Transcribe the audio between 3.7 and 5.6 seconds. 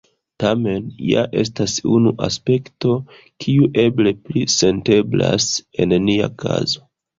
eble pli senteblas